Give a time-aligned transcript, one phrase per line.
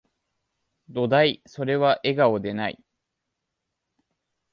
[0.89, 2.83] どだい、それは、笑顔でない